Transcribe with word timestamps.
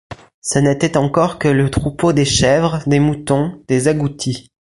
Ce 0.41 0.57
n’était 0.57 0.97
encore 0.97 1.37
que 1.37 1.47
le 1.47 1.69
troupeau 1.69 2.11
des 2.11 2.25
chèvres, 2.25 2.79
des 2.87 2.99
moutons, 2.99 3.61
des 3.67 3.87
agoutis. 3.87 4.51